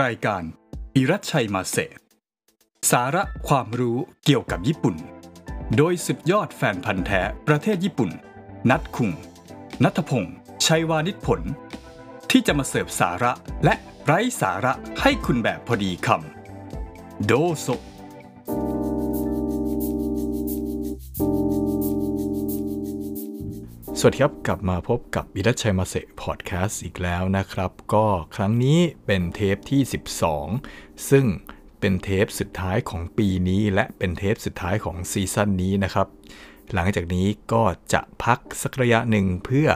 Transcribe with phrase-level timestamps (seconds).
[0.00, 0.42] รายการ
[0.96, 1.76] อิรัชชัยมาเส
[2.90, 4.96] สาระความรู้เกี่ยวกับญี่ปุ่น
[5.76, 8.10] โดยสุดยอดแฟนพันธ์แท้ประเทศญี่ปุ่น
[8.70, 9.10] นัดคุง
[9.84, 10.34] นัทพงศ์
[10.66, 11.40] ชัยวานิชผล
[12.30, 13.32] ที่จะมาเสิร์ฟสาระ
[13.64, 13.74] และ
[14.04, 17.66] ไร้สาระให้คุณแบบพอดีคำโดโซ
[24.04, 29.80] สวัสดีครับกลับมาพบกับบิดัชชัยมาเซพอดแคสต์อีกแล้วนะครับ ก็ครั้งนี้เป็นเทปที่
[30.44, 31.26] 12 ซึ่ง
[31.80, 36.06] เป็นเทปสุดท้ายของปีนี้ และเป็นเทปสุดท้ายของซีซั่นนี้นะครับ
[36.74, 37.62] หลังจากนี้ก็
[37.92, 39.68] จะพักสักระยะหนึ่งเพื่อ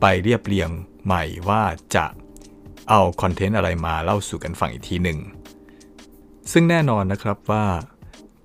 [0.00, 0.70] ไปเรียบเรียง
[1.04, 1.62] ใหม่ว่า
[1.94, 2.06] จะ
[2.90, 5.18] เอาคอนเทนต์อะไรมาเล่าสู่กันฟังอีกทีหนึ่ง
[6.52, 7.64] ซึ่งแน่นอนนะครับว่า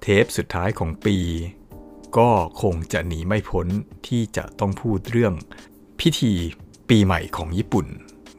[0.01, 1.17] เทปสุดท้ายของปี
[2.17, 2.29] ก็
[2.61, 3.67] คงจะหนีไม่พ้น
[4.07, 5.33] ที่จะต้องพูดเรื่อง
[5.99, 6.33] พิธี
[6.89, 7.87] ปีใหม่ของญี่ปุ่น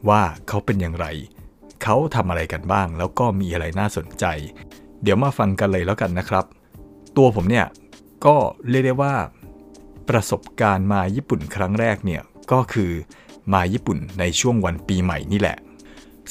[0.09, 1.05] ว่าเขาเป็นอย่างไร
[1.83, 4.25] เขาทำอะไรกันบ้าง แล้วก็มีอะไรน่าสนใจ
[5.03, 6.45] เดี๋ยวมาฟังกันเลยแล้วกันนะครับ
[7.17, 7.65] ตัวผมเนี่ย
[8.25, 8.35] ก็
[8.69, 9.15] เรียกได้ว่า
[10.09, 12.91] ประสบการณ์มาญี่ปุ่นครั้งแรกเนี่ยก็คือ
[13.53, 15.57] มาญี่ปุ่นในช่วงวันปีใหม่นี่แหละ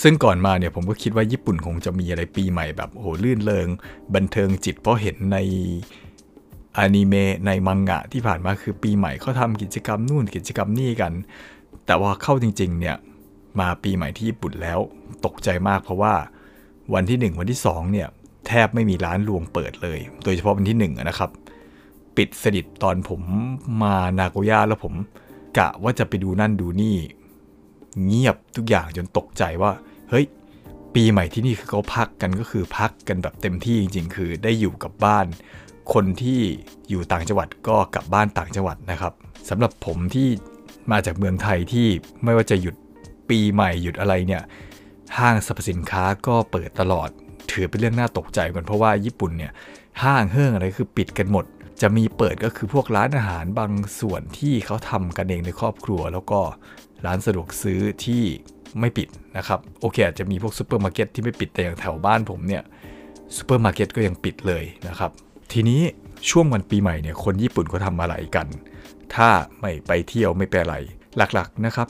[0.02, 3.68] ซึ่งก่อนมาเนี่ยผมก็คิดว่าญี่ปุ่นคงจะมีอะไรปีใหม่แบบโอ้โหลื่นเลง
[4.14, 5.38] บันเทิงจิตเพราะเห็นใน
[6.78, 11.12] อนิเมะในมังงะที่ผ่านมาคือปีใหม่เขาทำกิจกรรมนู่นกิจกรรมนี่กัน
[11.86, 12.96] แต่ว่าเข้าจริงๆเนี่ย
[13.60, 14.78] มาปีใหม่ที่ญี่ปุ่นแล้ว
[15.24, 16.14] ตกใจมากเพราะว่า
[16.94, 18.08] วันที่ 1 วันที่2เนี่ย
[18.46, 21.30] แทบไม่มีร้านรวงเปิดเลย โดยเฉพาะวันที่1นะครับ
[22.16, 23.22] ปิดสนิทตอนผม
[23.82, 24.94] มานาโกย่าแล้วผม
[25.58, 26.96] กะว่าจะไปดูนั่นดูนี่
[28.06, 29.72] เงียบทุกอย่างจนตกใจว่า
[30.10, 30.26] เฮ้ย
[30.94, 35.26] ปีใหม่ที่นี่คือเขาพักกันก็คือพักกันแบบเต็มที่จริง ๆ คือได้อยู่กับบ้าน
[35.94, 36.40] คนที่
[36.88, 39.12] อยู่ต่างจังหวัดก็กลับบ้านต่างจังหวัดนะครับ
[39.48, 40.28] สำหรับผมที่
[40.92, 41.86] มาจากเมืองไทยที่
[42.24, 42.74] ไม่ว่าจะหยุด
[43.30, 44.42] ปีใหม่หยุดอะไรเนี่ย
[45.18, 47.08] ห้างสรรพสินค้าก็เปิดตลอด
[47.50, 49.52] ถือเป็นเรื่องน่าตกใจกันเพราะว่าญี่ปุ่นเนี่ย
[50.02, 51.44] ห้างเฮิ่งอะไรคือปิดกันหมด
[51.82, 56.40] จะมีเปิดก็คือพวกร้านอาหารบางส่วนที่เขาทำกันเองในครอบครัว แล้วก็
[57.06, 58.22] ร้านสะดวกซื้อที่
[58.80, 62.62] ไม่ปิดนะครับโอเคอาจจะมีพวกซูเปอร์มาร์เก็ตที่ไม่ปิดแต่อย่างแถวบ้านผมเนี่ย
[63.36, 65.10] ซูเปอร์มาร์เก็ตก็ยังปิดเลยนะครับ
[65.52, 65.80] ทีนี้
[66.30, 68.46] ช่วงวันปีใหม่เนี่ยคนญี่ปุ่นเขาทำอะไรกัน
[69.14, 69.28] ถ้า
[69.60, 70.76] ไม่ไปเที่ยวไม่ไปอะไร
[71.16, 71.88] หลักๆนะครับ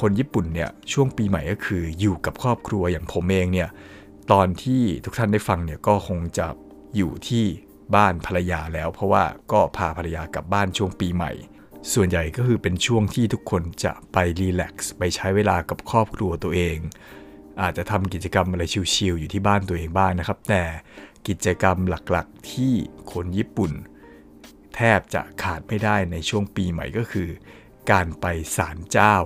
[0.00, 3.68] คนญี่ปุ่นเนี่ยช่วงปีใหม่ก็คืออยู่กับครอบครัวอย่างผมเองเนี่ย
[4.32, 6.46] ตอนที่ทุกท่านได้ฟังเนี่ยก็คงจะ
[6.96, 7.44] อยู่ที่
[7.94, 11.32] บ้านภรรยาแล้ว เพราะว่าก็พาภรรยากลับบ้านช่วงปีใหม่
[11.92, 16.76] ส่วนใหญ่ก็คือเป็นช่วงที่ทุกคนจะไปรีแลกซ์ไปใช้เวลากับครอบครัวตัวเอง
[17.62, 18.62] อาจจะทำกิจกรรมอะไร
[18.94, 20.62] ชิลๆอยู่ที่บ้านตัวเองบ้างนะครับ แต่
[21.28, 22.72] กิจกรรมหลักๆ ที่
[23.12, 23.72] คนญี่ปุ่น
[24.74, 27.28] แทบจะขาดไม่ได้ในช่วงปีใหม่ก็คือ
[27.90, 29.16] การไปศาลเจ้า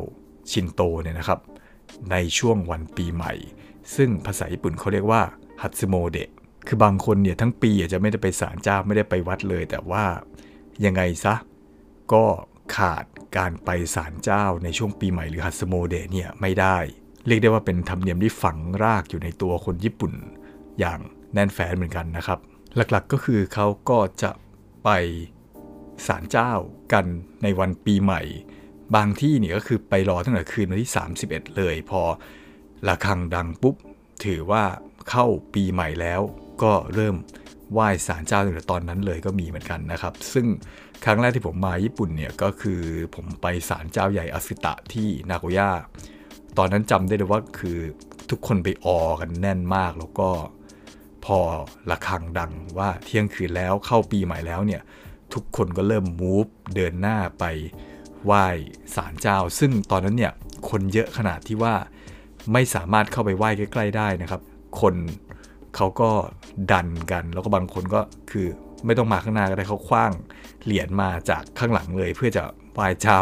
[0.51, 1.41] ชินโตเนี่ยนะครับ
[2.11, 3.33] ในช่วงวันปีใหม่
[3.97, 5.23] ซึ่งภาษาญี่ปุ่นเขาเรียกว่า
[5.63, 6.31] ฮัตสึโมเดะ
[6.67, 10.05] คือบางคนเนี่ยทั้งปีอาจจะไม่ได้ไปศาลเจ้าไม่ได้ไปวัดเลย แต่ว่า
[10.85, 11.35] ยังไงซะ
[12.13, 12.25] ก็
[12.77, 13.05] ขาด
[13.37, 16.77] การไปศาลเจ้าในช่วงปีใหม่หรือฮัตสึโมเดะเนี่ยไม่ได้
[17.27, 20.13] เรียกได้ว่าเป็นธรรมเนียมที่ฝังรากอยู่ในตัวคนญี่ปุ่น
[20.79, 21.01] อย่าง
[21.37, 22.39] แน่นแฟนเหมือนกันนะครับ
[22.77, 24.31] หลักๆก็คือเขาก็จะ
[24.85, 24.91] ไป
[26.07, 26.53] ศาลเจ้า
[26.93, 27.05] กัน
[27.43, 28.23] ในวันปีใหม่
[28.97, 30.93] บางที่เนี่ยก็คือไปรอตั้งแต่คืนวันที่
[31.25, 32.03] 31 เลย พอ
[32.89, 33.77] ระฆังดังปุ๊บ
[34.25, 34.65] ถือว่า
[35.11, 36.21] เข้าปีใหม่แล้ว
[36.63, 37.17] ก็เริ่ม
[37.73, 40.47] ไหว้ศาลเจ้าตั้งแต่ตอนนั้นเลยก็มีเหมือนกันนะครับ ซึ่ง
[41.05, 42.81] ครั้งแรกที่ผมมาญี่ปุ่นเนี่ยก็คือ
[43.15, 45.71] ผมไปศาลเจ้าใหญ่อสิตะที่นาโกย่า
[46.59, 47.79] ตอนนั้นจำได้เลยว่าคือ
[48.31, 50.29] ทุกคนไปออกันแน่นมากแล้วก็
[51.27, 51.39] พอ
[51.91, 54.83] ระฆังดังว่าเที่ยงคืนแล้วเข้าปีใหม่แล้วเนี่ย
[55.35, 57.45] ทุกคนก็เริ่มมูฟเดินหน้าไป
[58.25, 58.47] ไหว้
[58.95, 60.33] ศาลเจ้า ซึ่งตอนนั้นเนี่ย
[60.71, 61.75] คนเยอะขนาดที่ว่า
[62.53, 64.41] ไม่สามารถเข้าไปไหว้ใกล้ ๆ ได้นะครับ
[64.81, 64.95] คน
[65.77, 66.11] เขาก็
[66.73, 68.01] ดันกัน แล้วก็บางคนก็
[68.31, 68.47] คือ
[68.87, 70.13] ไม่ต้องมาข้างหน้าก็ได้เขาคว้าง
[70.65, 72.43] เหรียญมาจากข้างหลังเลยเพื่อจะ
[72.75, 73.21] ไหว้เจ้า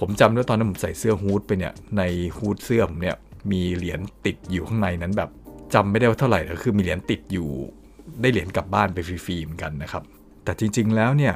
[0.00, 2.02] ผมจำได้ตอนนั้นผมใส่เสื้อฮูดไปเนี่ยใน
[2.36, 3.16] ฮูดเสื้อผมเนี่ย
[3.50, 5.30] มีเหรียญติดอยู่ข้างในนั้นแบบ
[5.74, 7.48] จำไม่ได้ว่าเท่าไหร่แต่คือมีเหรียญติดอยู่
[8.20, 10.02] ได้เหรียญกลับบ้านไปฟรีๆเหมือนกันนะครับ
[10.44, 11.34] แต่จริงๆแล้วเนี่ย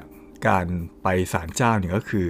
[0.49, 0.67] การ
[1.03, 2.27] ไปศาลเจ้าเนี่ยก็คือ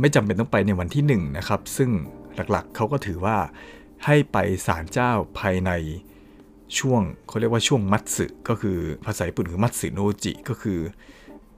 [0.00, 1.90] ไม่จำเป็นต้องไปในวันที่1นนะครับ ซึ่ง
[2.34, 3.36] หลักๆเขาก็ถือว่า
[4.06, 4.36] ให้ไป
[4.66, 5.70] ศาลเจ้าภายใน
[6.78, 10.80] ช่วงเขาเรียกว่าช่วงมัตสึก็คือภาษาญี่ปุ่นคือมัตสึโนจิก็คือ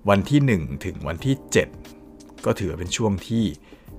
[0.08, 1.34] วันที่ 1 ถึงวันที่
[1.90, 3.44] 7 ก็ถือเป็นช่วงที่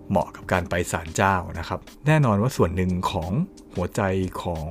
[0.10, 3.32] เหมาะกับการไปศาลเจ้านะครับ แน่นอนว่าส่วนหนึ่งของ
[3.76, 4.02] หัวใจ
[4.44, 4.68] ของ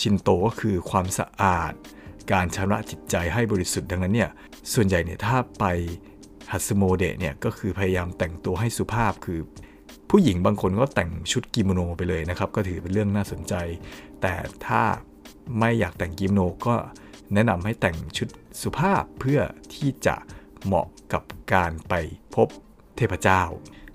[0.00, 1.72] ชินโตก็คือความสะอาด
[2.32, 4.30] การชำระจิตใจให้บริสุทธิ์ดังนั้นเนี่ย
[4.74, 5.64] ส่วนใหญ่เนี่ยถ้าไป
[6.52, 9.40] ฮัตสึโมเดะเนี่ยก็คือพยายามแต่งตัวให้สุภาพคือ
[10.10, 13.54] ผู้หญิงบางคนก็แต่งชุดกิโมโนไปเลยนะครับ ก็ถือเป็นเรื่องน่าสนใจ
[14.22, 14.34] แต่
[14.66, 14.82] ถ้า
[15.58, 16.74] ไม่อยากแต่งกิโมโนก็
[17.34, 18.28] แนะนำให้แต่งชุด
[18.62, 19.40] สุภาพเพื่อ
[19.74, 20.16] ที่จะ
[20.64, 21.94] เหมาะกับการไป
[22.34, 22.48] พบ
[22.96, 23.42] เทพเจ้า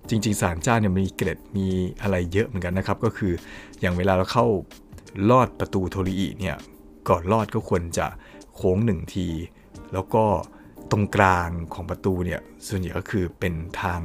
[0.09, 1.67] จริง ๆ ศาลเจ้าเนี่ยมีเกร็ดมี
[2.01, 3.33] อะไรเยอะเหมือนกันนะครับ ก็คือ
[3.81, 4.45] อย่างเวลาเราเข้า
[5.29, 6.57] ลอดประตูโทริอิเนี่ย
[7.09, 8.07] ก่อนลอดก็ควรจะ
[8.55, 9.27] โค้งหนึ่งที
[9.93, 10.23] แล้วก็
[10.91, 13.99] ตรงกลางของประตูเนี่ยส่วนใหญ่ก็คือเป็นทาง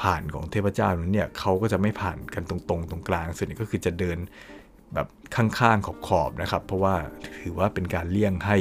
[0.00, 4.18] ผ่านของเทพเจ้านั้นเนี่ยเขาก็จะไม่ผ่านกันตรงๆตรงกลาง ส่วนใหญ่ก็คือจะเดิน
[4.94, 5.06] แบบ
[5.36, 6.94] ข้างๆขอบๆนะครับ เพราะว่า
[7.40, 8.56] ถือว่าเป็นการเลี่ยงให้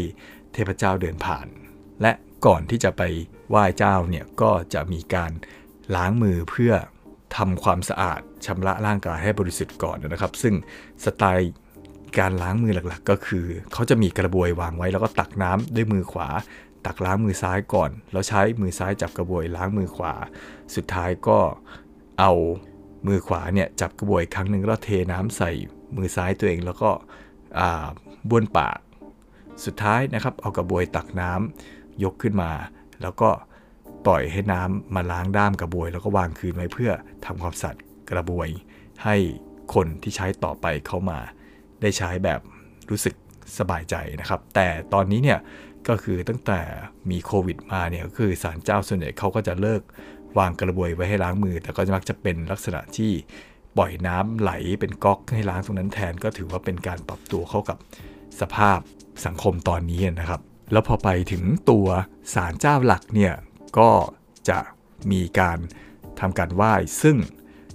[0.54, 1.48] เทพเจ้าเดินผ่าน
[2.02, 2.12] และ
[2.46, 3.02] ก่อนที่จะไป
[3.50, 5.32] ไหว้เจ้าเนี่ยก็จะมีการ
[5.96, 6.74] ล้างมือเพื่อ
[7.38, 10.54] ทำความสะอาดชำระร่างกายให้บริสุทธิ์ก่อนนะครับ ซึ่ง
[11.06, 11.54] สไตล์
[12.20, 16.28] การล้างมือหลักๆ ก็คือ เขาจะมีกระบวยวางไว้แล้วก็ตักน้ำด้วยมือขวา
[16.86, 20.14] ตักล้างมือซ้ายก่อน แล้วใช้มือซ้ายจับกระบวยล้างมือขวา
[20.76, 21.40] สุดท้ายก็
[22.20, 22.32] เอา
[23.08, 25.52] มือขวาเนี่ยจับกระบวยครั้งหนึ่งแล้วเทน้ำใส่
[25.98, 26.90] มือซ้ายตัวเองแล้วก็
[28.30, 28.80] บ้วนปาก
[29.66, 32.52] สุดท้ายนะครับ เอากระบวยตักน้ำยกขึ้นมา
[33.02, 33.30] แล้วก็
[34.06, 36.92] ปล่อยให้น้ำมาล้างด้ามกระบวย แล้วก็วางคืนไว้เพื่อ
[37.26, 37.76] ทำความสะอาด
[38.12, 38.48] กระบวย
[39.04, 39.16] ให้
[39.74, 41.20] คนที่ใช้ต่อไปเข้ามา
[41.82, 42.40] ได้ใช้แบบ
[42.90, 43.16] รู้สึก
[43.60, 45.40] สบายใจนะครับ แต่ตอนนี้เนี่ย
[45.88, 46.60] ก็คือตั้งแต่
[47.10, 49.82] มีโควิดมาเนี่ยก็คือสารเจ้าส่วนใหญ่เขาก็จะเลิก
[50.38, 53.12] วางกระบวยไว้ให้ล้างมือ แต่ก็มักจะเป็นลักษณะที่
[53.78, 57.78] ปล่อยน้ำไหลเป็นก๊อกให้ล้างตรงนั้นแทนก็ถือว่าเป็นการปรับตัวเข้ากับ
[58.42, 58.80] สภาพ
[59.26, 60.42] สังคมตอนนี้นะครับ
[60.72, 61.88] แล้วพอไปถึงตัว
[62.34, 63.34] สารเจ้าหลักเนี่ย
[63.78, 63.90] ก็
[64.50, 64.60] จะ
[65.12, 65.60] มีการ
[66.20, 67.18] ทำการไหว้ซึ่ง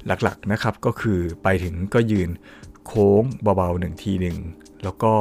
[0.07, 2.31] หลักๆนะครับก็คือไปถึงก็ยืน
[2.87, 4.37] โค้งเบาๆหนึ่งทีหนึ่ง
[4.85, 5.15] แล้วก็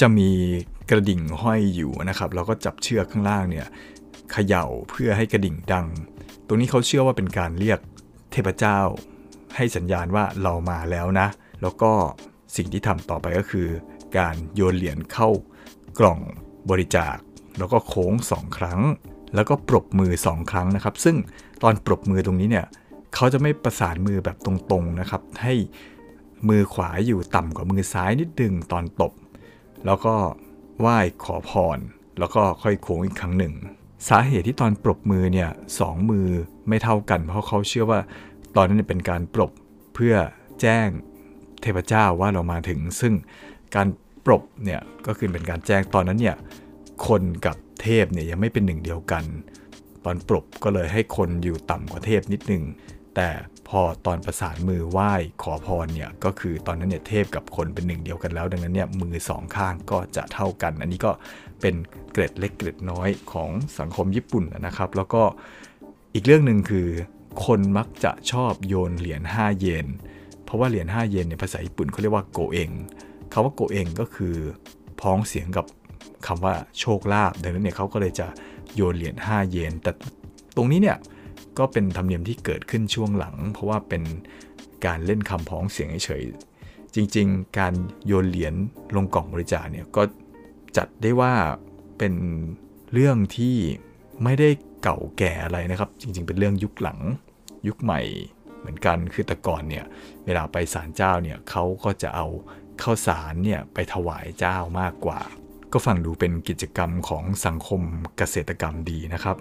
[0.00, 0.30] จะมี
[0.90, 3.66] กระดิ่งห้อยอยู่นะครับแล้วก็จับเชือกข้างล่างเนี่ย
[4.32, 5.86] เขย่าเพื่อให้กระดิ่งดัง
[6.46, 7.78] ตรงนี้เขาเชื่อว่าเป็นการเรียก
[8.32, 8.78] เทพเจ้า
[9.56, 11.28] ให้สัญญาณว่าเรามาแล้วนะ
[11.62, 11.92] แล้วก็
[12.56, 13.68] สิ่งที่ทำต่อไปก็คือ
[14.18, 15.28] การโยนเหรียญเข้า
[15.98, 16.20] กล่อง
[16.70, 17.16] บริจาค
[17.58, 18.80] แล้วก็โค้งสองครั้ง
[19.34, 21.16] แล้วก็ปรบมือสองครั้งนะครับ ซึ่ง
[21.62, 22.66] ตอนปรบมือตรงนี้เนี่ย
[23.14, 25.54] เขาจะไม่ประสานมือแบบตรงๆนะครับ ให้
[26.48, 29.12] มือขวาอยู่ต่ำกว่ามือซ้ายนิดนึงตอนตบ
[29.86, 30.14] แล้วก็
[30.80, 31.78] ไหว้ขอพร
[32.18, 33.54] แล้วก็ค่อยโค้งอีกครั้งหนึ่ง
[34.08, 35.50] สาเหตุที่ตอนปรบมือเนี่ย
[35.80, 36.28] สองมือ
[36.68, 38.00] ไม่เท่ากัน เพราะเขาเชื่อว่า
[38.56, 39.50] ตอนนั้นเป็นการปรบ
[39.94, 40.14] เพื่อ
[40.60, 40.88] แจ้ง
[41.62, 43.14] เทพเจ้าว่าเรามาถึง ซึ่ง
[43.76, 43.86] การ
[44.26, 46.36] ปรบเนี่ยก็คือเป็นการแจ้งตอนนั้นเนี่ย
[47.06, 49.24] คนกับเทพเนี่ยยังไม่เป็นหนึ่งเดียวกัน
[50.04, 52.62] ตอนปรบก็เลยให้คนอยู่ต่ำกว่าเทพนิดนึง
[53.16, 53.30] แต่
[53.68, 55.12] พอตอนประสานมือไหว้
[55.42, 61.10] ขอพรเนี่ยก็คือตอนนั้นเนี่ยเทพกับคนเป็นหนึ่งเดียวกันแล้ว ดังนั้นเนี่ยมือสองข้างก็จะเท่ากัน อันนี้ก็
[61.60, 61.74] เป็น
[62.12, 65.22] เกร็ดเล็กเกร็ดน้อยของสังคมญี่ปุ่นนะครับ แล้วก็
[66.14, 66.88] อีกเรื่องหนึ่งคือ
[67.46, 69.86] คนมักจะชอบโยนเหรียญ5 เยน
[70.44, 72.70] เพราะว่าเหรียญ5 เยนในภาษาญี่ปุ่นเขาเรียกว่าโกเอง
[73.32, 74.34] คาว่าโกเองก็คือ
[75.00, 75.66] พ้องเสียงกับ
[76.26, 78.26] คำว่าโชคลาภดังนั้นเนี่ยเขาก็เลยจะ
[78.74, 79.92] โยนเหรียญ5 เยน แต่
[80.56, 80.96] ตรงนี้เนี่ย
[81.58, 84.02] ก็เป็นธรรมเนียมที่เกิดขึ้นช่วงหลัง เพราะว่าเป็น
[84.86, 86.22] การเล่นคำพ้องเสียงเฉย
[86.94, 87.74] จริง ๆ การ
[88.06, 88.54] โยนเหรียญ
[88.96, 90.02] ลงกล่องบริจาคเนี่ยก็
[90.76, 91.32] จัดได้ว่า
[91.98, 92.14] เป็น
[92.92, 93.56] เรื่องที่
[94.24, 94.48] ไม่ได้
[94.82, 96.98] เก่าแก่อะไรนะครับ จริง ๆ เป็นเรื่องยุคหลัง
[97.68, 98.00] ยุคใหม่
[98.60, 99.84] เหมือนกันคือแต่ก่อนเนี่ย
[100.24, 102.26] เวลาไปศาลเจ้าเนี่ยเขาก็จะเอา
[102.82, 105.20] ข้าวสารเนี่ยไปถวายเจ้ามากกว่า
[105.72, 107.82] ก็ฟังดูเป็นกิจกรรมของสังคม
[108.16, 109.36] เกษตรกรรมดีนะครับ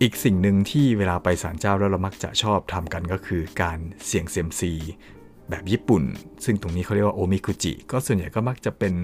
[0.00, 4.72] อีกสิ่งหนึ่งที่เวลาไปศาลเจ้าแล้วเรามักจะชอบทำกันก็คือการเสี่ยงเซียมซี
[5.50, 6.02] แบบญี่ปุ่น
[6.44, 8.94] ซึ่งตรงนี้เขาเรียกว่าโอมิคุจิ ก็ส่วนใหญ่ก็มักจะเป็น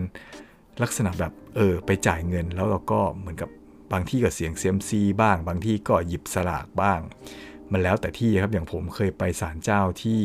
[0.83, 3.51] ลักษณะแบบเออไปจ่ายเงิน แล้วเราก็เหมือนกับ
[3.93, 7.01] บางที่ก็เสี่ยงเซียมซีบ้าง บางที่ก็หยิบสลากบ้าง
[7.73, 10.23] มันแล้วแต่ที่ครับอย่างผมเคยไปศาลเจ้าที่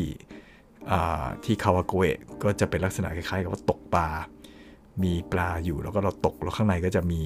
[1.43, 4.07] ที่คาวาโกเอะก็จะเป็นลักษณะคล้ายๆ กับว่าตกปลา
[5.03, 7.21] มีปลาอยู่แล้วก็เราตกแล้วข้างในก็จะมี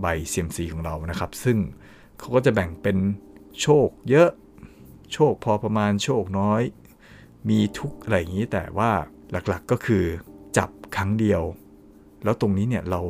[0.00, 1.56] ใบเซียมซีของเรานะครับ ซึ่ง
[2.18, 2.96] เขาก็จะแบ่งเป็น
[3.60, 4.30] โชคเยอะ
[5.12, 6.62] โชคพอประมาณโชคน้อย
[7.48, 8.90] มีทุกอะไรอย่างนี้แต่ว่า
[9.30, 10.04] หลักๆก็คือ
[10.56, 11.42] จับครั้งเดียว
[12.24, 13.00] แล้วตรงนี้เนี่ยเรา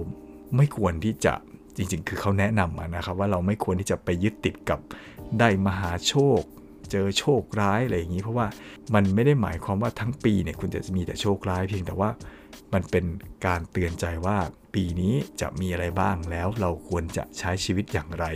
[0.57, 1.35] ไม่ควรที่จะ
[1.77, 4.81] จริงๆ คือเขาแนะนำนะครับว่าเราไม่ควรที่จะไปยึดติดกับ
[5.39, 6.41] ได้มหาโชค
[6.91, 8.47] เจอโชคร้ายอะไรอย่างนี้ เพราะว่า
[8.95, 12.11] มันไม่ได้หมายความว่าทั้งปีเนี่ยคุณจะมีแต่โชคร้ายเพียงแต่ว่า
[12.73, 13.05] มันเป็น
[13.47, 14.39] การเตือนใจว่า
[14.75, 18.27] ปีนี้จะมีอะไรบ้างแล้วเราควรจะใช้ชีวิตอย่างไร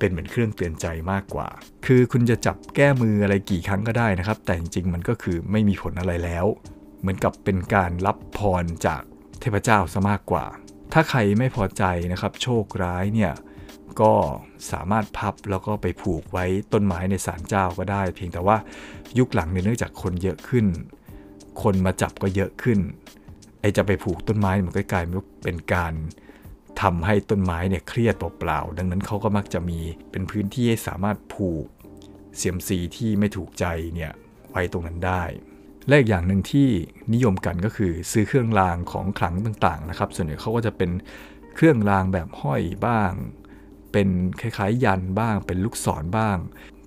[0.00, 1.48] เป็นเหมือนเครื่องเตือนใจมากกว่า
[1.86, 6.46] คือคุณจะจับแก้มืออะไรกี่ครั้งก็ได้นะครับ แต่จริงๆมันก็คือไม่มีผลอะไรแล้ว
[7.00, 9.02] เหมือนกับเป็นการรับพรจาก
[9.40, 10.44] เทพเจ้าซะมากกว่า
[10.92, 13.32] ถ้าใครไม่พอใจนะครับ โชคร้ายเนี่ย
[14.00, 14.12] ก็
[14.72, 18.56] สามารถพับแล้วก็ไปผูกไว้ต้นไม้ในศาลเจ้าก็ได้ เพียงแต่ว่า
[19.18, 20.66] ยุคหลังเนื่องจากคนเยอะขึ้น
[21.62, 22.78] คนมาจับก็เยอะขึ้น
[23.60, 25.04] ไอจะไปผูกต้นไม้มันก็กลาย
[25.44, 25.92] เป็นการ
[26.82, 29.78] ทำให้ต้นไม้เนี่ยเครียดเปล่าๆ ดังนั้นเขาก็มักจะมี
[30.10, 31.66] เป็นพื้นที่ให้สามารถผูก
[32.36, 34.12] เสียมซีที่ไม่ถูกใจเนี่ย
[34.50, 35.22] ไว้ตรงนั้นได้
[35.86, 36.68] และอีกอย่างหนึ่งที่
[37.14, 40.90] นิยมกันก็คือซื้อเครื่องรางของขลังต่างๆนะครับ ส่วนใหญ่เขาก็จะเป็น
[41.54, 43.12] เครื่องรางแบบห้อยบ้าง
[43.92, 44.08] เป็น
[44.40, 46.36] คล้ายๆ ยันบ้าง เป็นลูกศรบ้าง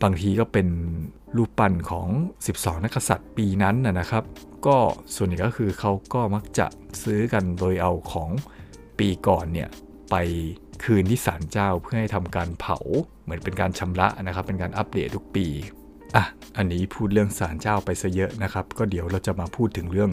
[0.02, 0.68] บางทีก็เป็น
[1.38, 2.08] รูปปั้นของ
[2.48, 4.24] 12 นักษัตริย์ปีนั้นนะครับ
[4.68, 4.78] ก็
[5.16, 6.66] ส่วนใหญ่ก็คือเขาก็มักจะ
[7.04, 8.30] ซื้อกันโดยเอาของ
[9.00, 9.70] ปีก่อนเนี่ย
[10.12, 10.16] ไป
[10.84, 12.78] คืนที่ศาลเจ้าเพื่อให้ทำการเผา
[13.24, 15.48] เหมือนเป็นการชำระนะครับ เป็นการอัปเดตทุกปี
[16.16, 16.26] อะ
[16.58, 20.12] อันนี้พูดเรื่องศาลเจ้าไปซะเยอะนะครับ ก็เดี๋ยวเราจะมาพูดถึงเรื่อง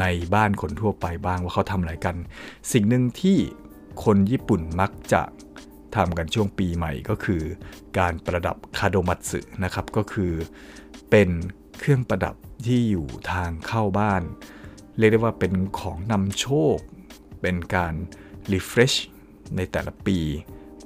[0.00, 0.04] ใน
[0.34, 2.16] บ้านคนทั่วไปบ้างว่าเขาทำอะไรกัน
[2.72, 3.38] สิ่งหนึ่งที่
[4.04, 5.22] คนญี่ปุ่นมักจะ
[5.96, 7.42] ทำกันช่วงปีใหม่ก็คือ
[7.98, 10.32] การประดับคาโดมัตสึนะครับก็คือ
[11.10, 11.28] เป็น
[11.78, 12.34] เครื่องประดับ
[12.66, 14.22] ที่อยู่ทางเข้าบ้าน
[14.98, 16.76] เรียกได้ว่าเป็นของนำโชค
[17.46, 17.94] เป็นการ
[18.52, 18.96] refresh
[19.56, 20.18] ในแต่ละปี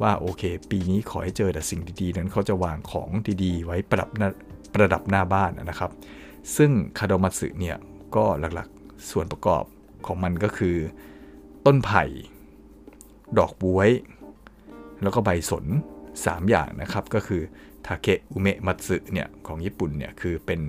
[0.02, 3.08] ว่าโอเค ปีนี้ขอให้เจอแต่สิ่งดีๆ นั้นเขาจะวางของ
[3.44, 4.08] ดีๆ ไว้ประดับ
[4.74, 5.90] ประดับหน้าบ้านนะครับ
[6.56, 7.76] ซึ่งคาโดมัตสึเนี่ย
[8.16, 8.24] ก็
[8.54, 9.64] หลักๆส่วนประกอบ
[10.06, 10.76] ของมันก็คือ
[11.66, 12.04] ต้นไผ่
[13.38, 13.90] ดอกบวย
[15.02, 15.64] แล้วก็ใบสน
[16.08, 17.42] 3 อย่างนะครับ ก็คือ
[17.86, 20.60] ทาเกะอุเมะมัตสึเนี่ยของญี่ปุ่นเนี่ยคือเป็น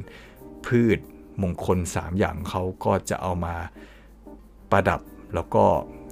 [0.66, 1.00] พืช
[1.42, 3.56] มงคล 3 อย่างเขาก็จะเอามา
[4.72, 5.02] ประดับ
[5.36, 5.64] แล้วก็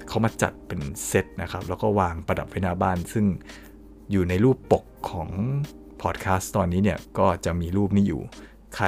[0.08, 3.26] เขามาจัดเป็นเซตนะครับ แล้วก็วางประดับไว้หน้าบ้าน ซึ่ง
[4.12, 5.30] อยู่ในรูปปกของ
[6.02, 8.22] พอดแคสต์ตอนนี้เนี่ย ก็จะมีรูปนี้อยู่
[8.76, 8.88] ใคร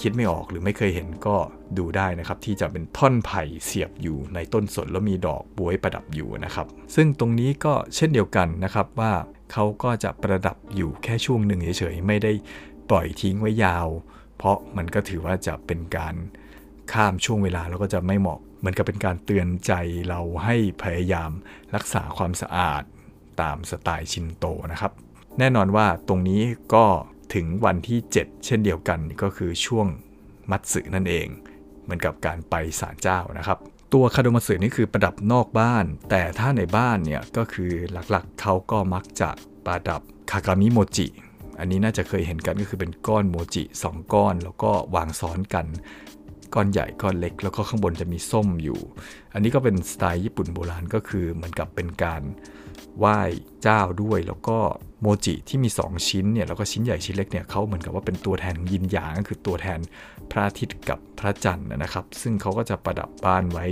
[0.00, 1.36] คิดไม่ออกหรือไม่เคยเห็นก็
[1.78, 9.12] ดูได้นะครับ ที่จะเป็นท่อนไผ่เสียบอยู่ในต้นสนแล้วมีดอกบวยประดับอยู่นะครับ ซึ่งตรงนี้ก็เช่นเดียวกันนะครับว่า
[9.52, 12.32] เขาก็จะประดับอยู่แค่ช่วงหนึ่งเฉยๆไม่ได้
[12.90, 13.88] ปล่อยทิ้งไว้ยาว
[14.36, 16.14] เพราะมันก็ถือว่าจะเป็นการ
[16.92, 19.72] ข้ามช่วงเวลาแล้วก็จะไม่เหมาะ เหมือนกับเป็นการเตือนใจ
[20.08, 21.30] เราให้พยายาม
[21.74, 22.82] รักษาความสะอาด
[23.40, 24.92] ตามสไตล์ชินโตนะครับ
[25.38, 26.42] แน่นอนว่าตรงนี้
[26.74, 26.86] ก็
[27.34, 29.86] ถึงวันที่ 7 เช่นเดียวกันก็คือช่วง
[30.50, 31.26] มัตสึนั่นเอง
[31.84, 33.58] เหมือนกับการไปศาลเจ้านะครับ
[33.94, 37.70] ตัวคาโดมัตสึนี่คือประดับนอกบ้าน แต่ถ้าในบ้านเนี่ยก็คือ
[38.10, 39.30] หลักๆเขาก็มักจะ
[39.66, 40.00] ประดับ
[40.30, 41.06] คากามิโมจิ
[41.58, 45.66] อันนี้น่าจะเคยเห็นกันก็คือเป็นก้อนโมจิ 2 ก้อน แล้วก็วางซ้อนกัน
[46.54, 48.80] ก้อนใหญ่ก้อนเล็ก แล้วก็ข้างบนจะมีส้มอยู่
[49.34, 52.22] อันนี้ก็เป็นสไตล์ญี่ปุ่นโบราณก็คือเหมือนกับเป็นการ
[52.98, 53.20] ไหว้
[53.62, 54.58] เจ้าด้วย แล้วก็
[55.00, 59.78] โมจิที่มี 2 ชิ้นเนี่ยแล้วก็ชิ้นใหญ่ชิ้นเล็กเนี่ยเขาเหมือนกับว่าเป็นตัวแทนของยินหยางก็คือตัวแทน
[60.30, 63.66] พระอาทิตย์กับพระจันทร์นะครับ ซึ่งเขาก็จะประดับบ้านไว้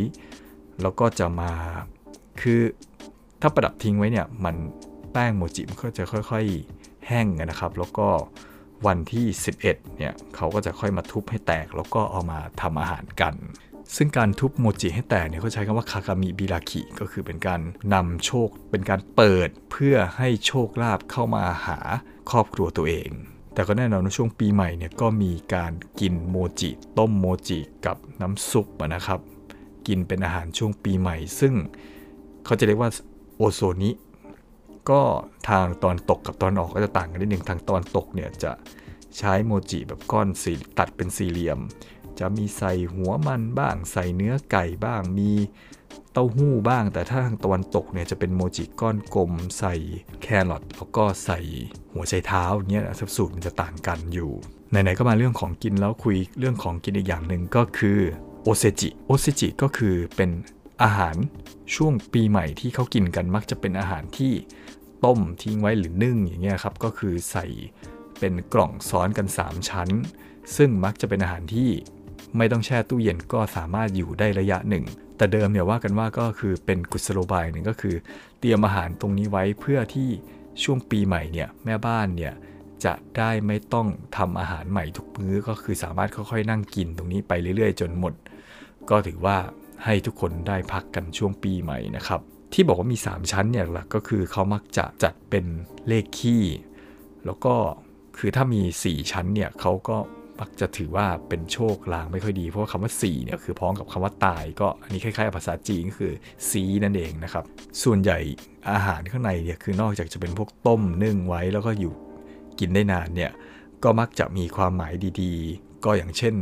[0.82, 1.52] แล้วก็จะมา
[2.40, 2.60] คือ
[3.40, 4.56] ถ้าประดับทิ้งไว้เนี่ยมัน
[5.12, 6.44] แป้งโมจิมันก็จะค่อย
[6.76, 8.08] ๆ แห้งนะครับ แล้วก็
[8.86, 9.26] วันที่
[9.62, 13.34] 11 เนี่ยเขาก็จะค่อยมาทุบให้แตกแล้วก็เอามาทำอาหารกัน
[13.96, 17.60] ซึ่งการทุบโมจิให้แตกเนี่ยเขาใช้คำว่าคากามิบิราคิก็คือเป็นการ
[17.94, 21.78] นำโชค เป็นการเปิดเพื่อให้โชคลาภเข้ามาหา
[22.30, 23.10] ครอบครัวตัวเอง
[23.54, 29.20] แต่ก็แน่นอนในช่วงปีใหม่เนี่ยก็มีการกินโมจิ ต้มโมจิกับน้ำซุปนะครับ
[29.86, 31.54] กินเป็นอาหารช่วงปีใหม่ ซึ่ง
[32.44, 32.90] เขาจะเรียกว่า
[33.36, 33.90] โอโซนิ
[34.90, 35.00] ก็
[35.48, 38.52] ทางตอนตกกับตอนออกก็จะต่างกันนิดหนึ่งทางตอนตกเนี่ยจะ
[39.18, 41.58] ใช้โมจิแบบก้อนสีตัดเป็นสี่เหลี่ยม
[42.18, 45.30] จะมีใส่หัวมันบ้าง ใส่เนื้อไก่บ้าง มี
[46.12, 49.74] เต้าหู้บ้าง แต่ถ้าทางตะวันตกเนี่ยจะเป็นโมจิก้อนกลม ใส่
[50.22, 51.40] แครอทแล้วก็ใส่
[51.92, 52.84] หัวไชเท้าอย่างเงี้ย
[53.16, 54.30] สูตรมันจะต่างกันอยู่
[54.70, 57.98] ไหนๆก็มาเรื่องของกินแล้วคุยเรื่องของกินอีกอย่างหนึ่งก็คือ
[58.42, 60.30] โอเซจิโอเซจิก็คือเป็น
[60.82, 61.16] อาหาร
[61.74, 64.32] ช่วงปีใหม่ที่เขากินกันมักจะเป็นอาหารที่
[65.04, 67.46] ต้มทิ้งไว้หรือนึ่งอย่างเงี้ยครับก็คือใส่
[68.18, 69.88] เป็นกล่องซ้อนกัน 3 ชั้น
[70.56, 71.70] ซึ่งมักจะเป็นอาหารที่
[72.36, 74.84] ไม่ต้องแช่ตู้เย็นก็สามารถอยู่ได้ระยะหนึ่ง
[75.16, 77.96] แต่เดิมเนี่ยว่ากันว่าก็คือเป็นกุศโลบายหนึ่งก็คือ
[78.40, 80.08] เตรียมอาหารตรงนี้ไว้เพื่อที่
[80.62, 82.34] ช่วงปีใหม่เนี่ยแม่บ้านเนี่ย
[82.84, 83.86] จะได้ไม่ต้อง
[84.16, 88.14] ทำอาหารใหม่ทุกมื้อก็คือสามารถค่อยๆ นั่งกินตรงนี้ไปเรื่อยๆ จนหมด
[88.90, 89.36] ก็ถือว่า
[89.84, 92.20] ให้ทุกคนได้พักกันช่วงปีใหม่นะครับ
[92.52, 95.44] ที่บอกว่ามี 3 ชั้นเนี่ยหลักก็คือเขามักจะจัดเป็น
[95.88, 96.44] เลขคี่
[97.26, 97.54] แล้วก็
[98.18, 99.98] คือถ้ามี 4 ชั้นเนี่ยเขาก็
[100.40, 106.12] มักจะถือว่าเป็นโชคลางไม่ค่อยดี เพราะว่าคำว่า4เนี่ยคือพ้องกับคำว่าตาย ก็อันนี้คล้ายๆภาษาจีนก็คือ
[106.48, 107.44] ซีนั่นเองนะครับ
[107.82, 108.18] ส่วนใหญ่
[108.72, 111.94] อาหารข้างในเนี่ยคือนอกจากจะเป็นพวกต้มนึ่งไว้แล้วก็อยู่
[112.58, 113.30] กินได้นานเนี่ย
[113.84, 116.34] ก็มักจะมีความหมายดีๆ ก็อย่างเช่น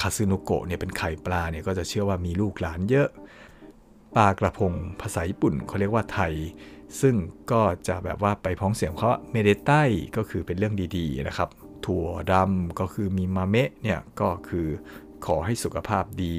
[0.00, 3.08] คาซึโนโกะเนี่ยเป็นไข่ปลาเนี่ยก็จะเชื่อว่ามีลูกหลานเยอะ
[4.16, 6.32] ปลากระพงภาษาญี่ปุ่นเขาเรียกว่าไทย
[7.00, 7.14] ซึ่ง
[7.52, 9.70] ก็จะแบบว่าไปพ้องเสียงเขาเมเดไต
[10.16, 11.48] ก็คือเป็นเรื่องดีๆนะครับ
[11.86, 14.66] ถั่วดำก็คือมีมาเมะเนี่ยก็คือ
[15.26, 16.38] ขอให้สุขภาพดี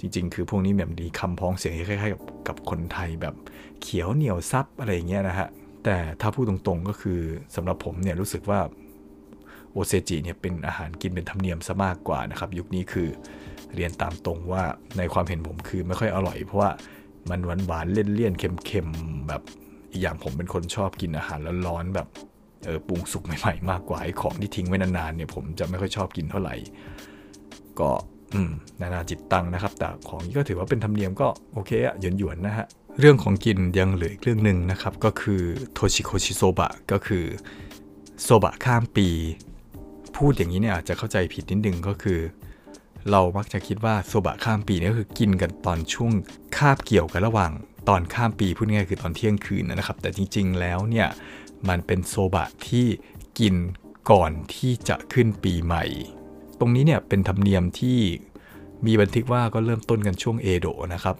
[0.00, 3.34] จริงๆ คือพวกนี้แบบมีคำพ้องเสียงคล้ายๆกับกับคนไทยแบบ
[3.82, 5.48] เขียวเหนียวซับอะไรอย่างเงี้ยนะฮะ
[5.84, 7.20] แต่ถ้าพูดตรงๆก็คือ
[7.54, 8.60] สำหรับผมเนี่ยรู้สึกว่า
[9.72, 13.08] โอเซจิเนี่ยเป็นอาหารกินเป็นธรรมเนียมซะมากกว่านะครับ ยุคนี้คือ
[13.76, 14.62] เรียนตามตรงว่า
[14.98, 16.70] ในความเห็นผมคือไม่ค่อยอร่อย เพราะว่า
[17.30, 19.42] มันหวานหวานเลี่ยนเลี่ยนเค็มๆแบบ
[19.92, 22.08] อีกอย่างผมเป็นคนชอบกินอาหารร้อนๆแบบ
[22.64, 26.54] เออปรุงสุกใหม่ๆมากกว่าไอ้ของที่ทิ้งไว้นานๆเนี่ยผมจะไม่ค่อยชอบกินเท่าไหร่
[27.80, 27.90] ก็
[28.34, 28.50] อืม
[28.80, 32.66] นานาจิตตังนะครับ แต่ของนี้ก็ถือว่าเป็นธรรมเนียมก็โอเคอะหยวนหยวนๆนะฮะ
[33.00, 35.40] เรื่องของกินยังเหลืออีกเรื่องหนึ่งนะครับ ก็คือ
[35.72, 37.24] โทชิโคชิโซบะก็คือ
[38.22, 39.08] โซบะข้ามปี
[40.16, 42.18] พูดอย่างนี้เนี่ยอาจจะเข้าใจผิดนิดนึงก็คือ
[43.10, 46.12] เรามักจะคิดว่าโซบะข้ามปีนี่ก็คือกินกันตอนช่วง
[46.56, 47.52] คาบเกี่ยวกันระหว่าง
[47.88, 51.08] ตอนข้ามปีพูดง่ายคือตอนเที่ยงคืนนะครับ แต่จริง ๆ แล้วเนี่ย
[51.68, 52.86] มันเป็นโซบะที่
[53.38, 53.54] กิน
[54.10, 55.84] ก่อนที่จะขึ้นปีใหม่
[56.60, 57.98] ตรงนี้เนี่ยเป็นธรรมเนียมที่
[58.86, 61.16] มีบันทึกว่าก็เริ่มต้นกันช่วงเอโดะนะครับ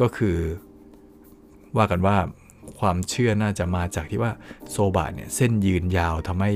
[0.00, 0.36] ก็คือ
[1.76, 2.16] ว่ากันว่า
[2.78, 4.32] ความเชื่อน่าจะมาจากที่ว่า
[4.70, 6.52] โซบะเนี่ยเส้นยืนยาวทำให้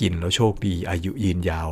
[0.00, 1.70] กินแล้วโชคดีอายุยืนยาว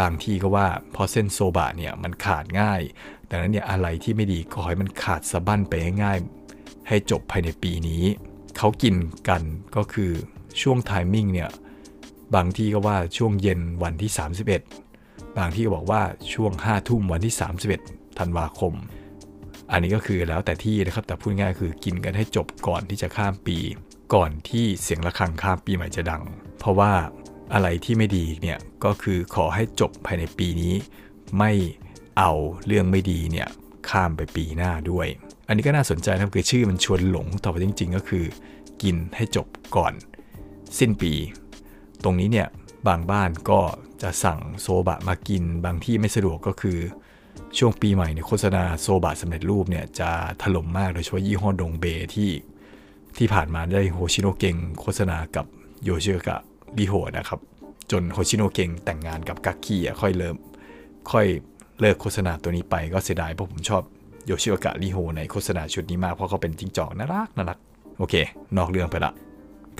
[0.00, 2.80] บางที่ก็ว่าพราะเส้นโซบะเนี่ยมันขาดง่าย
[3.30, 5.72] ดังนั้นเนี่ยอะไรที่ไม่ดีก็ขอให้มันขาดสะบั้นไป
[6.02, 8.02] ง่ายๆให้จบภายในปีนี้
[8.56, 8.94] เขากิน
[9.28, 9.42] กัน
[9.76, 10.12] ก็คือ
[10.60, 11.50] ช่วงไทมิ่งเนี่ย
[12.34, 14.10] บางที่ก็ว่าช่วงเย็นวันที่
[14.74, 16.02] 31 บางที่ก็บอกว่า
[16.34, 17.34] ช่วง5ทุ่มวันที่
[17.76, 18.72] 31ธันวาคม
[19.72, 23.58] อันนี้ก็คือแล้วแต่ที่นะครับแต่พูดง่ายคือกินกันให้จบก่อนที่จะข้ามปี
[24.14, 26.22] ก่อนที่เสียงะระฆังข้ามปีใหม่จะดัง
[26.58, 26.92] เพราะว่า
[27.52, 30.74] อะไรที่ไม่ดีเนี่ยก็คือขอให้จบภายในปีนี้
[31.38, 31.52] ไม่
[32.18, 32.32] เอา
[32.66, 33.48] เรื่องไม่ดีเนี่ย
[33.88, 35.06] ข้ามไปปีหน้าด้วย
[35.48, 38.24] อันนี้ก็น่าสนใจนะครับคือชื่อมันชวนหลงต่อไปจริง ๆ ก็คือ
[38.82, 39.46] กินให้จบ
[39.76, 39.92] ก่อน
[40.78, 41.12] สิ้นปี
[42.04, 42.48] ตรงนี้เนี่ย
[42.88, 43.60] บางบ้านก็
[44.02, 46.78] จะสั่งโซบะมากิน บางที่ไม่สะดวกก็คือ
[47.58, 50.10] ช่วงปีใหม่เนี่ยโฆษณาโซบะสำเร็จรูปเนี่ยจะ
[50.42, 51.84] ถล่มมากโดยเฉพาะยี่ห้อดงเบ
[52.14, 52.30] ที่
[53.18, 55.46] ที่ผ่านมาได้โฮชิโนเกงโฆษณากับ
[55.84, 56.38] โยชิกะ
[56.78, 57.40] ริโฮนะครับ
[57.90, 60.36] จนโฮชิโนเกงแต่งงานกับกักกี้อะค่อยเริ่ม
[61.12, 61.26] ค่อย
[61.80, 63.82] เลิกโฆษณาตัวนี้ไปก็เสียดายเพราะผมชอบ
[64.26, 67.58] โยชิโอกะริโฮในโฆษณาชุดนี้มากเพราะเขาเป็นจิ้งจอกน่ารักน่ารัก
[67.98, 68.14] โอเค
[68.56, 69.12] นอกเรื่องไปละ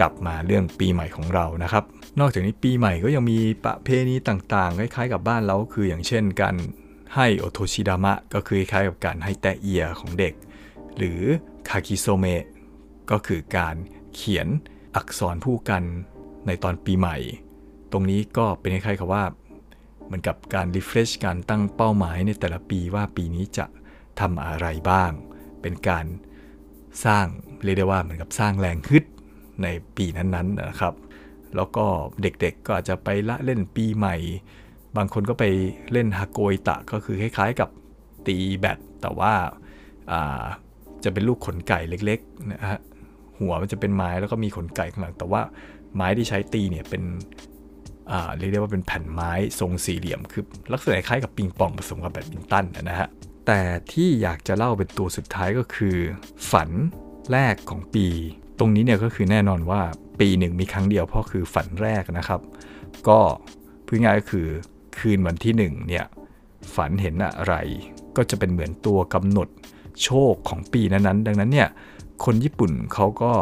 [0.01, 1.85] กลับมาเรื่องปีใหม่ของเรานะครับ
[2.21, 6.55] นอกจากนี้ปีใหม่ก็ยังมีประเพณีต่างๆ คล้ายๆกับบ้านเราคืออย่างเช่นการ
[7.15, 10.35] ให้โอโทชิดามะก็คือคล้ายกับการให้แตะเอียของเด็ก
[10.97, 11.21] หรือ
[11.69, 12.45] คาคิโซเมะ
[13.11, 13.77] ก็คือการ
[14.15, 14.49] เขียน
[14.97, 15.83] อักษรผู้กัน
[16.47, 17.17] ในตอนปีใหม่
[17.93, 19.25] ตรงนี้ก็เป็นคล้ายๆกับว่า
[20.07, 23.67] เหมือนกับการ refresh การตั้งเป้าหมายในแต่ละปีว่าปีนี้จะ
[24.21, 25.11] ทำอะไรบ้าง
[25.63, 26.07] เป็นการ
[27.05, 27.27] สร้าง
[27.63, 29.05] เรียกได้ว่าเหมือนกับสร้างแรงฮึด
[29.63, 30.95] ในปีนั้นๆนะครับ
[31.57, 31.87] แล้วก็
[32.23, 34.17] เด็กๆก็อาจจะไปละเล่นปีใหม่
[34.97, 35.45] บางคนก็ไป
[35.93, 37.69] เล่นฮากโกยตะก็คือคล้ายๆกับ
[38.27, 39.33] ตีแบตแต่ว่า
[41.05, 42.81] จะเป็นลูกขนไก่เล็กๆนะฮะ
[43.39, 45.43] หัวมันจะเป็นไม้แล้วก็มีขนไก่ข้างหลังแต่ว่า
[45.95, 47.03] ไม้ที่ใช้ตีเนี่ยเป็น
[48.39, 49.31] เรียกได้ว่าเป็นแผ่นไม้
[49.61, 53.09] ทรงสี่เหลี่ยม คือลักษณะคล้ายกับปิงปองผสมกับแบดมินตันนะฮะ
[53.47, 53.61] แต่
[53.93, 55.97] ที่อยากจะเล่าเป็นตัวสุดท้ายก็คือ
[56.51, 56.71] ฝัน
[57.33, 58.07] แรกของปี
[58.59, 59.81] ตรงนี้เนี่ยก็คือแน่นอนว่า
[60.21, 62.41] ปีหนึ่งมีครั้งเดียวเพราะคือฝันแรกนะครับ
[63.09, 63.19] ก็
[63.87, 64.47] พูดง่ายก็คือ
[64.99, 66.05] คืนวันที่1เนี่ย
[66.75, 67.55] ฝันเห็นอะไร
[68.17, 69.49] ก็จะเป็นเหมือนตัวกำหนด
[70.03, 71.69] โชคของปีนั้นๆ ดังนั้นเนี่ย
[72.25, 73.33] คนญี่ปุ่นเขาก็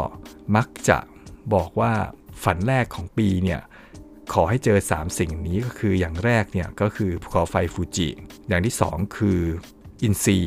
[0.55, 0.97] มักจะ
[1.53, 1.93] บอกว่า
[2.43, 3.61] ฝันแรกของปีเนี่ย
[4.33, 8.09] ขอให้เจอ 3 สิ่งนี้ก็คืออย่างแรกเนี่ยก็คือภูเขาไฟฟูจิ
[8.47, 9.39] อย่างที่ 2 คือ
[10.03, 10.39] อินซี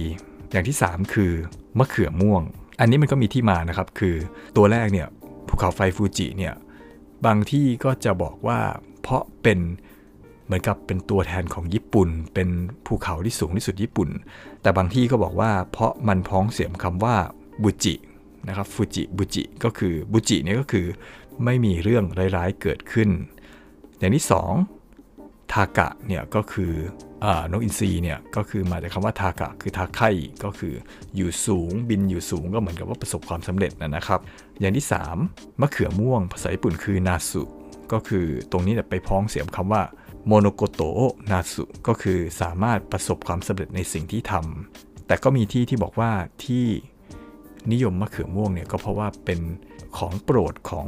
[0.53, 1.33] อย่างที่ 3 คือ
[1.79, 2.43] มะเขือม่วง
[2.81, 4.17] อันนี้มันก็มีที่มานะครับคือ
[4.57, 5.09] ตัวแรกเนี่ย
[5.49, 6.55] ภูเขาไฟฟูจิเนี่ย
[7.27, 8.61] บางที่ก็จะบอกว่า
[9.03, 9.59] เพราะเป็น
[10.45, 12.49] เหมือนกับเป็นตัวแทนของญี่ปุ่น เป็น
[12.87, 14.09] ภูเขาที่สูงที่สุดญี่ปุ่น
[14.63, 17.17] แต่บางที่ก็บอกว่าเพราะมันพ้องเสียงคำว่า
[17.63, 17.95] บุจิ
[18.49, 20.87] นะครับฟูจิบุจิก็คือบุจิเนี่ยก็คือ
[21.45, 22.05] ไม่มีเรื่อง
[22.37, 23.09] ร้ายๆเกิดขึ้น
[23.99, 24.25] อย่างที่
[24.89, 26.73] 2 ทากะเนี่ยก็คือ
[27.25, 30.01] อนกอินทรีเนี่ยก็คือมาจากคำว่าทากะคือทาไค
[30.45, 30.75] ก็คือ
[31.17, 34.21] อยู่สูงบินอยู่สูงก็เหมือนกับว่าประสบความสำเร็จนะครับ
[34.61, 34.87] อย่างที่
[35.23, 37.43] 3 มะเขือม่วงภาษาญี่ปุ่นคือนาสุ
[37.93, 39.83] ก็คือตรงนี้ไปพ้องเสียงคำว่า
[40.27, 40.83] โมโนโกโต
[41.31, 46.11] นาสุก็คือสามารถประสบความสำเร็จในสิ่งที่ทำแต่ก็มีที่ที่บอกว่า
[46.45, 46.65] ที่
[47.73, 49.41] นิยมมะเขือม่วงเนี่ยก็เพราะว่าเป็น
[49.99, 50.87] ของโปรดของ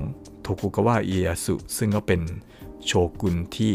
[0.48, 2.20] ทกุกาวะเอียสุ ซึ่งก็เป็น
[2.86, 3.72] โชกุนที่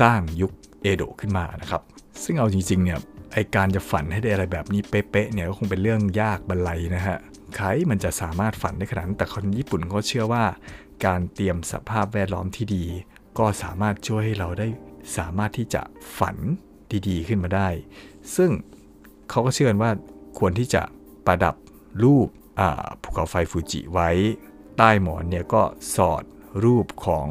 [0.00, 0.52] สร้างยุค
[0.82, 1.82] เอโดะขึ้นมานะครับ
[2.24, 2.98] ซึ่งเอาจริงๆเนี่ย
[3.32, 7.18] ไอการจะฝันให้ได้อะไรแบบนี้เป๊ะๆเนี่ยก็คงเป็นเรื่องยากบันไลนะฮะ
[7.56, 10.44] ใครมันจะสามารถฝันได้ขนาดนั้นแต่คนญี่ปุ่นก็เชื่อว่า
[11.06, 12.84] การเตรียมสภาพแวดล้อมที่ดี
[13.38, 14.68] ก็สามารถช่วยให้เราได้
[15.16, 15.82] สามารถที่จะ
[16.18, 16.36] ฝัน
[17.08, 17.68] ดีๆขึ้นมาได้
[18.36, 18.50] ซึ่ง
[19.30, 19.90] เขาก็เชื่อกันว่า
[20.38, 20.82] ควรที่จะ
[21.26, 21.54] ประดับ
[22.02, 22.28] รูป
[23.02, 24.10] ภูเขาไฟฟูจิไว้
[24.78, 25.62] ใต้หมอนเนี่ยก็
[25.96, 26.22] สอด
[26.64, 27.26] รูปของ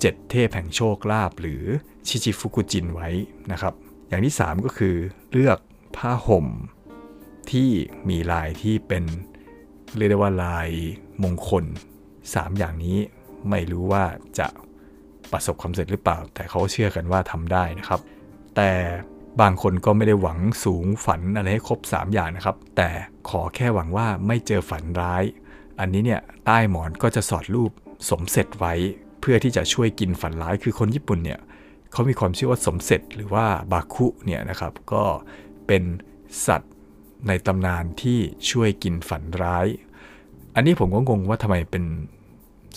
[0.00, 1.62] เจ็ดเทพแห่งโชคลาภหรือ
[2.08, 3.08] ชิจิฟุกุจินไว้
[3.52, 3.74] นะครับ
[4.08, 4.96] อย่างที่ 3 ก็คือ
[5.32, 5.58] เลือก
[5.96, 6.46] ผ้าห่ม
[7.50, 7.70] ที่
[8.08, 9.04] มีลายที่เป็น
[9.96, 10.68] เรียกได้ว่าลาย
[11.22, 11.64] มงคล
[12.10, 12.98] 3 อย่างนี้
[13.50, 14.04] ไม่รู้ว่า
[14.38, 14.48] จะ
[15.32, 18.00] ประสบความสำเร็จหรือเปล่า แต่เขาเชื่อกันว่าทำได้นะครับ
[18.56, 18.70] แต่
[19.40, 22.90] บางคนก็ไม่ได้หวังสูงฝันอะไรให้ครบ 3 อย่างนะครับ แต่
[23.28, 25.24] ขอแค่หวังว่าไม่เจอฝันร้าย
[25.80, 27.70] อันนี้เนี่ยใต้หมอนก็จะสอดรูป
[28.10, 28.74] สมเสร็จไว้
[29.20, 31.40] เพื่อที่จะช่วยกินฝันร้ายคือคนญี่ปุ่นเนี่ย
[31.92, 35.04] เขามีความเชื่อว่าสมเสร็จหรือว่าบาคุเนี่ยนะครับก็
[35.66, 35.82] เป็น
[36.46, 36.72] สัตว์
[37.28, 38.18] ในตำนานที่
[38.50, 39.66] ช่วยกินฝันร้าย
[40.54, 41.84] อันนี้ผมก็งงว่าทำไมเป็น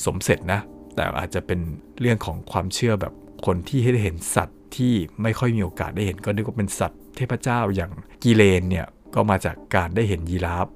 [0.06, 0.60] สมเสร็จนะ
[0.96, 1.60] แต่อาจจะเป็น
[2.00, 3.14] เรื่องของความเชื่อแบบ
[3.46, 7.92] คนที่ให้เห็นสัตว์ที่ไม่ค่อยมีโอกาสได้เห็นก็นึกว่าเป็นสัตว์เทพเจ้าอย่าง
[8.24, 10.68] กีเลนเนี่ยก็มาจากการได้เห็นยีราฟ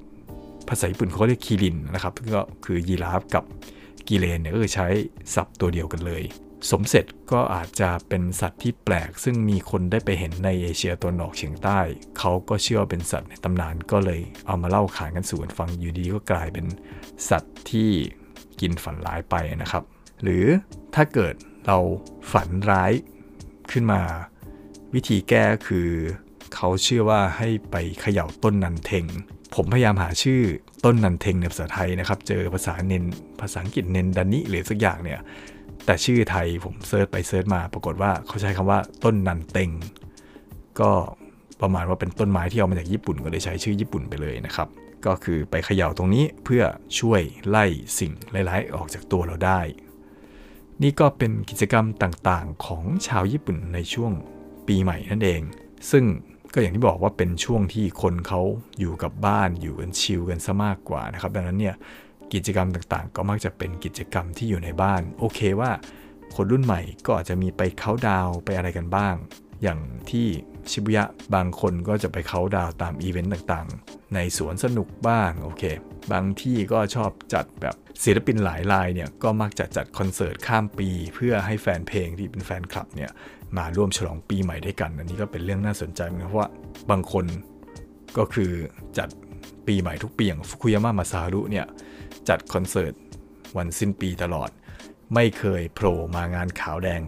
[0.69, 3.43] ภาษาญี่ปุ่นเขาเรียกคีรินนะครับ ก็คือยีราฟกับ
[4.07, 4.87] กีเลนเนี่ยก็คือใช้
[5.35, 6.23] ศัพท์ตัวเดียวกันเลย
[6.71, 11.79] สมเสร็จก็อาจจะเป็นสัตว์ที่แปลก ซึ่งมีคนได้ไปเห็นในเอเชียตะวันออกเฉียงใต้
[12.17, 16.65] เขาก็เชื่อเป็นสัตว์ในตำนานก็เลยเอามาเล่าขานกันสู่กันฟังอยู่ดีก็กลายเป็น
[17.29, 17.89] สัตว์ที่
[18.61, 19.83] กินฝันร้ายไปนะครับ
[20.23, 20.45] หรือ
[20.95, 21.33] ถ้าเกิด
[21.67, 21.79] เรา
[22.31, 22.91] ฝันร้าย
[23.71, 24.01] ขึ้นมา
[24.93, 25.89] วิธีแก้คือ
[26.55, 29.05] เขาเชื่อว่าให้ไปเขย่าต้นนันเทง
[29.55, 30.41] ผมพยายามหาชื่อ
[30.85, 33.03] ต้นนันเทงในภาษาไทยนะครับ เจอภาษาเนน
[33.41, 35.19] ภาษาอังกฤษ Nandina หรือสักอย่างเนี่ย
[35.85, 39.69] แต่ชื่อไทยผม search ไป search มาปรากฏว่าเขาใช้คำว่าต้นนันเต็ง
[40.79, 40.91] ก็
[41.61, 44.67] ประมาณว่าเป็นต้นไม้ที่เอามาจากญี่ปุ่นก็เลยใช้ชื่อญี่ปุ่นไปเลยนะครับ
[45.05, 46.63] ก็คือไปเขย่าตรงนี้เพื่อ
[46.99, 47.65] ช่วยไล่
[47.99, 48.13] สิ่ง
[48.49, 49.61] ร้ายๆออกจากตัวเราได้
[50.81, 54.11] นี่ก็เป็นกิจกรรมต่างๆของชาวญี่ปุ่นในช่วง
[54.67, 55.41] ปีใหม่นั่นเอง
[55.91, 56.03] ซึ่ง
[56.53, 58.41] ก็อย่างที่บอกว่าเป็นช่วงที่คนเขา
[58.79, 61.75] อยู่กับบ้านอยู่กันชิลกันซะมากกว่านะครับ ดังนั้นเนี่ย
[62.33, 65.71] กิจกรรมต่างๆ ก็มักจะเป็นกิจกรรมที่อยู่ในบ้าน โอเคว่า
[66.35, 69.15] คนรุ่นใหม่ก็อาจจะมีไปเขาดาวไปอะไรกันบ้าง
[69.63, 70.27] อย่างที่
[70.71, 75.63] ชิบุยะบางคนก็จะไปเขาดาวตามอีเวนต์ต่างๆ ในสวนสนุกบ้างโอเค
[76.11, 83.11] บางที่ก็ชอบจัดแบบศิลปินหลายรายเนี่ยก็มักจะจัดคอนเสิร์ตข้ามปี เพื่อให้แฟนเพลงที่เป็นแฟนคลับเนี่ย
[83.57, 86.49] มาร่วมฉลองปีใหม่ด้วยกัน อันนี้ก็เป็นเรื่องน่าสนใจเหมือนกันเพราะว่า
[86.91, 87.25] บางคน
[88.17, 88.51] ก็คือ
[88.97, 89.09] จัด
[89.67, 91.65] ปีใหม่ทุกปีอย่างฟุคุยามะมาซาฮารุเนี่ย
[92.29, 92.93] จัดคอนเสิร์ต
[93.57, 94.49] วันสิ้นปีตลอด
[95.13, 97.01] ไม่เคยโผล่มางานขาวแดง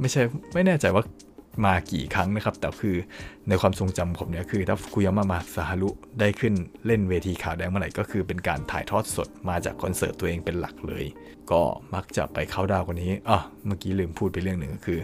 [0.00, 0.22] ไม่ใช่
[0.54, 1.04] ไม่แน่ใจว่า
[1.64, 2.96] มากี่ครั้งนะครับ แต่คือ
[3.48, 6.54] ในความทรงจำผมเนี่ยคือถ้าฟุกุยามะมาซาฮารุได้ขึ้น
[6.86, 11.04] เล่นเวทีขาวแดงเมื่อไหร่ก็คือเป็นการถ่ายทอดสดมาจากคอนเสิร์ตตัวเองเป็นหลักเลย
[11.50, 11.62] ก็
[11.94, 15.00] มักจะไปเข้าดาวกว่านี้อะเมื่อกี้ลืมพูดไปเรื่องหนึ่งก็คือ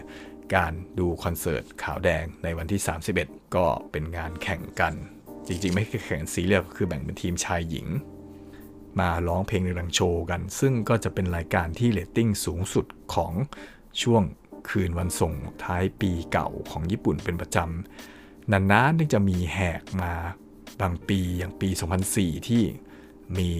[0.55, 2.81] การดูคอนเสิร์ตขาวแดงในวันที่
[3.17, 4.93] 31 ก็เป็นงานแข่งกัน
[5.47, 7.87] จริงๆ ไม่ใช่แข่งสีเรียกคือแบ่งเป็นทีมชายหญิง
[8.99, 13.33] มาร้องเพลงในรังโชว์กัน ซึ่งก็จะเป็นรายการที่เรตติ้งสูงสุดของ
[14.01, 14.23] ช่วง
[14.69, 15.33] คืนวันส่ง
[15.63, 20.13] ท้ายปีเก่าของญี่ปุ่นเป็นประจำนานๆนึงจะมีแหกมา
[20.81, 21.69] บางปีอย่างปี
[22.09, 22.63] 2004 ที่
[23.37, 23.51] มี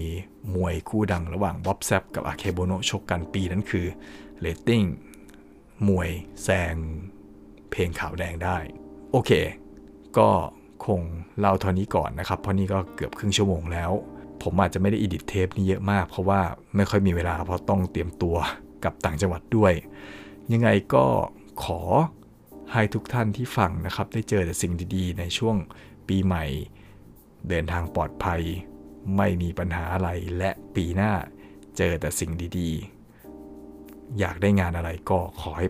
[0.54, 3.86] มวยคู่ดังระหว่าง Bob Sapp กับอาเคโบโนชกกันปีนั้นคือ
[4.40, 4.82] เรตติ้ง
[5.88, 6.10] มวย
[6.42, 6.74] แซง
[7.70, 8.56] เพลงขาวแดงได้
[9.12, 9.30] โอเค
[10.18, 10.28] ก็
[10.86, 11.00] คง
[11.38, 13.90] เล่าเท่านี้ก่อนนะครับ เพราะนี่ก็เกือบครึ่งชั่วโมงแล้ว
[14.42, 16.40] ผมอาจจะไม่ได้อิดิทเทปนี้เยอะมาก เพราะว่า
[16.76, 18.36] ไม่ค่อยมีเวลาเพราะต้องเตรียมตัว
[18.84, 19.72] กับต่างจังหวัดด้วย
[20.52, 21.04] ยังไงก็
[21.64, 21.80] ขอ
[22.72, 25.56] ให้ทุกท่านที่ฟังนะครับ ได้เจอแต่สิ่งดีๆ ในช่วง
[26.08, 26.44] ปีใหม่
[27.48, 28.42] เดินทางปลอดภัย
[29.16, 31.12] ไม่มีปัญหาอะไรและปีหน้า
[31.76, 32.99] เจอแต่สิ่งดีๆ
[34.18, 35.66] อยากได้งานอะไรก็ขอให้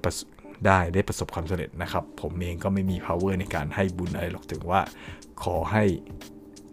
[0.67, 4.81] ได้ได้ประสบความสำเร็จนะครับ ผมเองก็ไม่มี power ในการให้บุญอะไรหรอกถึงว่า
[5.43, 5.85] ขอให้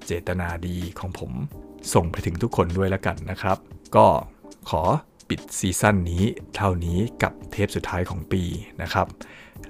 [0.06, 1.32] เจตนาดีของผม
[1.93, 3.58] ส่งไปถึงทุกคนด้วยแล้วกันนะครับ
[3.95, 4.08] ก็
[4.69, 4.84] ขอ
[5.30, 6.23] ปิดซีซั่นนี้
[6.56, 8.43] เท่านี้กับเทปสุดท้ายของปี
[8.82, 9.08] นะครับ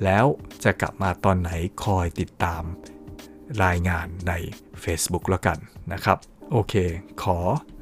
[0.03, 0.25] แล้ว
[0.63, 1.51] จะกลับมาตอนไหน
[1.83, 2.63] คอยติดตาม
[3.63, 4.33] รายงานใน
[4.83, 5.57] Facebook แล้วกัน
[5.93, 6.17] นะครับ
[6.51, 6.73] โอเค
[7.23, 7.37] ขอ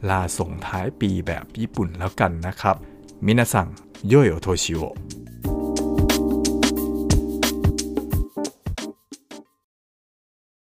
[0.09, 2.75] ลาส่งท้ายปีแบบญี่ปุ่นแล้วกันนะครับ
[3.25, 3.67] มินาซัง
[4.03, 4.95] 良いお年を。